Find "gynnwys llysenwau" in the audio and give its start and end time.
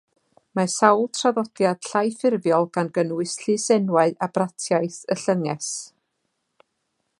2.97-4.17